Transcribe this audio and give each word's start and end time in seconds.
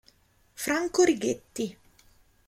Franco 0.55 1.03
Righetti 1.05 1.77